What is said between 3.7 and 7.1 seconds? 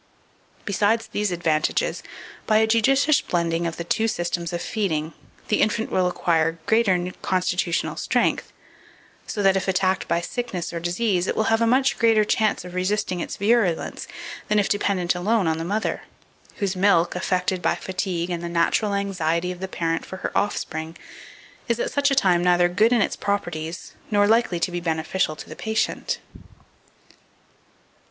the two systems of feeding, the infant will acquire greater